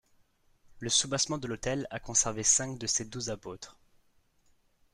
Le 0.79 0.89
soubassement 0.89 1.37
de 1.37 1.45
l’autel 1.47 1.85
a 1.91 1.99
conservé 1.99 2.41
cinq 2.41 2.79
de 2.79 2.87
ses 2.87 3.05
douze 3.05 3.29
apôtres. 3.29 3.77